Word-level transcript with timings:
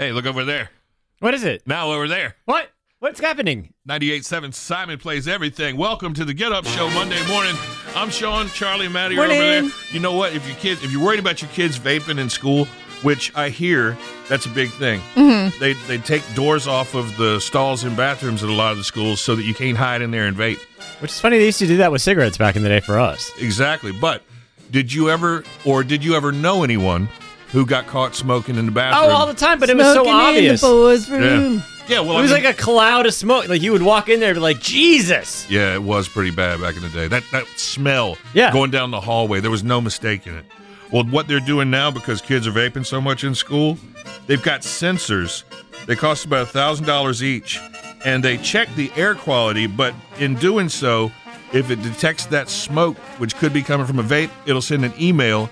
Hey, 0.00 0.12
look 0.12 0.24
over 0.24 0.46
there. 0.46 0.70
What 1.18 1.34
is 1.34 1.44
it? 1.44 1.60
Now 1.66 1.92
over 1.92 2.08
there. 2.08 2.34
What? 2.46 2.70
What's 3.00 3.20
happening? 3.20 3.74
98.7 3.86 4.54
Simon 4.54 4.98
plays 4.98 5.28
everything. 5.28 5.76
Welcome 5.76 6.14
to 6.14 6.24
the 6.24 6.32
Get 6.32 6.52
Up 6.52 6.64
Show 6.64 6.88
Monday 6.88 7.22
morning. 7.28 7.54
I'm 7.94 8.08
Sean, 8.08 8.48
Charlie, 8.48 8.86
and 8.86 8.94
Maddie 8.94 9.18
are 9.18 9.24
over 9.26 9.34
there. 9.34 9.70
You 9.92 10.00
know 10.00 10.14
what? 10.14 10.32
If 10.34 10.48
your 10.48 10.56
kids, 10.56 10.82
if 10.82 10.90
you're 10.90 11.04
worried 11.04 11.20
about 11.20 11.42
your 11.42 11.50
kids 11.50 11.78
vaping 11.78 12.18
in 12.18 12.30
school, 12.30 12.64
which 13.02 13.36
I 13.36 13.50
hear 13.50 13.98
that's 14.26 14.46
a 14.46 14.48
big 14.48 14.70
thing, 14.70 15.00
mm-hmm. 15.16 15.60
they 15.60 15.74
they 15.74 15.98
take 15.98 16.22
doors 16.34 16.66
off 16.66 16.94
of 16.94 17.14
the 17.18 17.38
stalls 17.38 17.84
and 17.84 17.94
bathrooms 17.94 18.42
at 18.42 18.48
a 18.48 18.54
lot 18.54 18.72
of 18.72 18.78
the 18.78 18.84
schools 18.84 19.20
so 19.20 19.36
that 19.36 19.42
you 19.42 19.52
can't 19.52 19.76
hide 19.76 20.00
in 20.00 20.12
there 20.12 20.26
and 20.26 20.34
vape. 20.34 20.60
Which 21.00 21.10
is 21.10 21.20
funny. 21.20 21.36
They 21.36 21.44
used 21.44 21.58
to 21.58 21.66
do 21.66 21.76
that 21.76 21.92
with 21.92 22.00
cigarettes 22.00 22.38
back 22.38 22.56
in 22.56 22.62
the 22.62 22.70
day 22.70 22.80
for 22.80 22.98
us. 22.98 23.30
Exactly. 23.38 23.92
But 23.92 24.22
did 24.70 24.94
you 24.94 25.10
ever, 25.10 25.44
or 25.66 25.84
did 25.84 26.02
you 26.02 26.14
ever 26.14 26.32
know 26.32 26.64
anyone 26.64 27.10
who 27.52 27.66
got 27.66 27.86
caught 27.86 28.14
smoking 28.14 28.56
in 28.56 28.66
the 28.66 28.72
oh, 28.72 28.74
bathroom? 28.74 29.10
Oh, 29.10 29.14
all 29.14 29.26
the 29.26 29.34
time, 29.34 29.58
but 29.58 29.70
it 29.70 29.76
was 29.76 29.86
so 29.94 30.08
obvious. 30.08 30.62
yeah. 30.62 31.60
Yeah. 31.88 32.00
Well, 32.00 32.12
It 32.12 32.18
I 32.18 32.20
was 32.22 32.30
mean- 32.32 32.44
like 32.44 32.54
a 32.54 32.56
cloud 32.62 33.06
of 33.06 33.14
smoke. 33.14 33.48
Like 33.48 33.62
you 33.62 33.72
would 33.72 33.82
walk 33.82 34.08
in 34.08 34.20
there 34.20 34.30
and 34.30 34.36
be 34.36 34.40
like, 34.40 34.60
Jesus. 34.60 35.48
Yeah, 35.50 35.74
it 35.74 35.82
was 35.82 36.08
pretty 36.08 36.30
bad 36.30 36.60
back 36.60 36.76
in 36.76 36.82
the 36.82 36.88
day. 36.88 37.08
That 37.08 37.24
that 37.32 37.46
smell 37.56 38.16
Yeah. 38.32 38.52
going 38.52 38.70
down 38.70 38.90
the 38.92 39.00
hallway, 39.00 39.40
there 39.40 39.50
was 39.50 39.64
no 39.64 39.80
mistake 39.80 40.26
in 40.26 40.36
it. 40.36 40.44
Well, 40.92 41.04
what 41.04 41.26
they're 41.28 41.40
doing 41.40 41.70
now 41.70 41.90
because 41.90 42.20
kids 42.20 42.46
are 42.46 42.52
vaping 42.52 42.84
so 42.86 43.00
much 43.00 43.24
in 43.24 43.34
school, 43.34 43.76
they've 44.26 44.42
got 44.42 44.60
sensors. 44.60 45.42
They 45.86 45.96
cost 45.96 46.24
about 46.24 46.42
a 46.42 46.46
thousand 46.46 46.86
dollars 46.86 47.22
each, 47.24 47.58
and 48.04 48.22
they 48.22 48.36
check 48.38 48.68
the 48.76 48.92
air 48.96 49.14
quality. 49.14 49.66
But 49.66 49.94
in 50.18 50.34
doing 50.36 50.68
so, 50.68 51.10
if 51.52 51.70
it 51.70 51.82
detects 51.82 52.26
that 52.26 52.48
smoke, 52.48 52.96
which 53.18 53.34
could 53.36 53.52
be 53.52 53.62
coming 53.62 53.86
from 53.86 53.98
a 53.98 54.02
vape, 54.04 54.30
it'll 54.46 54.62
send 54.62 54.84
an 54.84 54.92
email 55.00 55.50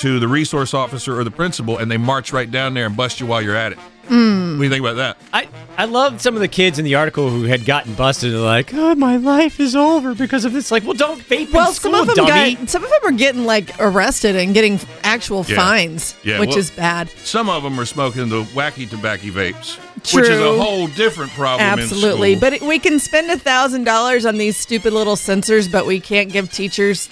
to 0.00 0.18
the 0.18 0.28
resource 0.28 0.74
officer 0.74 1.18
or 1.18 1.24
the 1.24 1.30
principal, 1.30 1.78
and 1.78 1.90
they 1.90 1.96
march 1.96 2.32
right 2.32 2.50
down 2.50 2.74
there 2.74 2.86
and 2.86 2.96
bust 2.96 3.20
you 3.20 3.26
while 3.26 3.40
you're 3.42 3.56
at 3.56 3.72
it. 3.72 3.78
Hmm. 4.08 4.52
What 4.52 4.58
do 4.58 4.64
you 4.64 4.70
think 4.70 4.80
about 4.80 4.96
that? 4.96 5.18
I, 5.32 5.46
I 5.78 5.84
loved 5.84 6.20
some 6.20 6.34
of 6.34 6.40
the 6.40 6.48
kids 6.48 6.80
in 6.80 6.84
the 6.84 6.96
article 6.96 7.30
who 7.30 7.44
had 7.44 7.64
gotten 7.64 7.94
busted. 7.94 8.32
They're 8.32 8.40
like, 8.40 8.74
oh, 8.74 8.96
my 8.96 9.16
life 9.18 9.60
is 9.60 9.76
over 9.76 10.14
because 10.16 10.44
of 10.44 10.52
this. 10.52 10.72
Like, 10.72 10.82
well, 10.82 10.94
don't 10.94 11.20
vape 11.20 11.52
Well, 11.52 11.68
in 11.68 11.74
school, 11.74 11.92
some 11.92 12.00
of 12.00 12.06
them 12.16 12.26
dummy. 12.26 12.56
got 12.56 12.68
some 12.70 12.82
of 12.82 12.90
them 12.90 13.00
are 13.04 13.16
getting 13.16 13.44
like 13.44 13.70
arrested 13.78 14.34
and 14.34 14.52
getting 14.52 14.80
actual 15.04 15.44
Yeah. 15.46 15.54
fines, 15.56 16.16
Yeah, 16.24 16.40
which 16.40 16.48
well- 16.50 16.58
is 16.58 16.70
bad. 16.72 17.08
Some 17.22 17.48
of 17.48 17.62
them 17.62 17.78
are 17.78 17.84
smoking 17.86 18.28
the 18.30 18.42
wacky 18.46 18.88
tobacco 18.90 19.26
vapes, 19.28 19.76
which 20.12 20.28
is 20.28 20.40
a 20.40 20.58
whole 20.60 20.88
different 20.88 21.30
problem. 21.32 21.68
Absolutely, 21.68 22.32
school. 22.32 22.40
but 22.40 22.52
it, 22.54 22.62
we 22.62 22.80
can 22.80 22.98
spend 22.98 23.30
a 23.30 23.38
thousand 23.38 23.84
dollars 23.84 24.26
on 24.26 24.38
these 24.38 24.56
stupid 24.56 24.92
little 24.92 25.14
sensors, 25.16 25.70
but 25.70 25.86
we 25.86 26.00
can't 26.00 26.32
give 26.32 26.50
teachers 26.50 27.08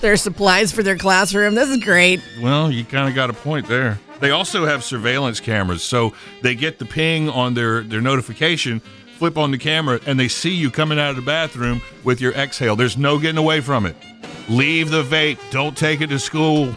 their 0.00 0.16
supplies 0.16 0.72
for 0.72 0.82
their 0.82 0.96
classroom. 0.96 1.54
This 1.54 1.68
is 1.68 1.78
great. 1.78 2.20
well, 2.42 2.70
you 2.70 2.84
kind 2.84 3.08
of 3.08 3.14
got 3.14 3.30
a 3.30 3.32
point 3.32 3.66
there. 3.68 3.98
They 4.20 4.30
also 4.30 4.66
have 4.66 4.84
surveillance 4.84 5.40
cameras, 5.40 5.82
so 5.82 6.12
they 6.42 6.54
get 6.54 6.78
the 6.78 6.84
ping 6.84 7.28
on 7.30 7.54
their 7.54 7.82
their 7.82 8.02
notification, 8.02 8.80
flip 9.16 9.38
on 9.38 9.50
the 9.50 9.58
camera, 9.58 9.98
and 10.06 10.20
they 10.20 10.28
see 10.28 10.50
you 10.54 10.70
coming 10.70 10.98
out 10.98 11.10
of 11.10 11.16
the 11.16 11.22
bathroom 11.22 11.80
with 12.04 12.20
your 12.20 12.32
exhale. 12.32 12.76
There's 12.76 12.98
no 12.98 13.18
getting 13.18 13.38
away 13.38 13.60
from 13.60 13.86
it. 13.86 13.96
Leave 14.48 14.90
the 14.90 15.02
vape. 15.02 15.38
Don't 15.50 15.76
take 15.76 16.00
it 16.00 16.08
to 16.08 16.18
school. 16.18 16.76